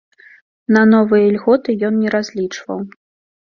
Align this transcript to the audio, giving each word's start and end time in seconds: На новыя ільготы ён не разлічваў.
На 0.75 0.81
новыя 0.93 1.27
ільготы 1.33 1.75
ён 1.91 2.01
не 2.07 2.15
разлічваў. 2.15 2.79